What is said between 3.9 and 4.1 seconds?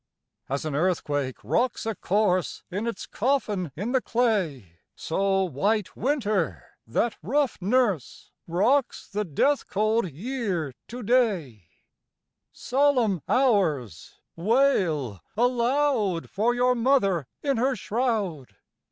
the